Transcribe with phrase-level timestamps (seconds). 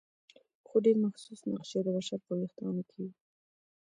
[0.67, 3.09] خو ډېر محسوس نقش یې د بشر په ویښتیا کې و.